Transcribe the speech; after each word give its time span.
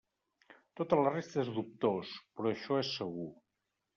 Tota 0.79 0.97
la 0.99 1.09
resta 1.15 1.43
és 1.43 1.51
dubtós, 1.57 2.15
però 2.39 2.53
això 2.53 2.81
és 2.85 2.91
segur. 3.03 3.29